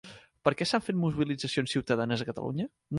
[0.49, 2.73] Per què s'han fet mobilitzacions ciutadanes a Catalunya?